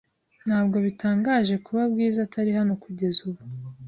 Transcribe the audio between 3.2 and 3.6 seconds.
ubu?